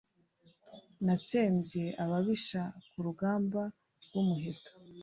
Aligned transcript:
Natsembye 1.05 1.85
ababisha 2.03 2.61
ku 2.89 2.97
rugamba 3.05 3.61
rw’umuheto. 4.05 4.71